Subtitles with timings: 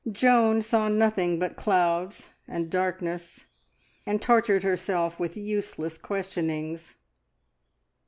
[0.11, 3.45] Joan saw nothing but clouds and darkness,
[4.03, 6.95] and tortured herself with useless questionings.